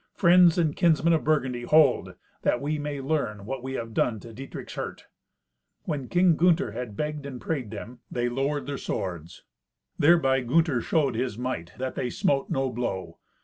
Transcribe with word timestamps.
Friends 0.15 0.57
and 0.57 0.75
kinsmen 0.75 1.13
of 1.13 1.23
Burgundy, 1.23 1.61
hold, 1.61 2.15
that 2.41 2.59
we 2.59 2.79
may 2.79 2.99
learn 2.99 3.45
what 3.45 3.61
we 3.61 3.73
have 3.73 3.93
done 3.93 4.19
to 4.21 4.33
Dietrich's 4.33 4.73
hurt." 4.73 5.05
When 5.83 6.07
King 6.09 6.35
Gunther 6.37 6.71
had 6.71 6.97
begged 6.97 7.23
and 7.27 7.39
prayed 7.39 7.69
them, 7.69 7.99
they 8.09 8.27
lowered 8.27 8.65
their 8.65 8.79
swords. 8.79 9.43
Thereby 9.99 10.41
Gunther 10.41 10.81
showed 10.81 11.13
his 11.13 11.37
might, 11.37 11.73
that 11.77 11.93
they 11.93 12.09
smote 12.09 12.49
no 12.49 12.71
blow. 12.71 13.19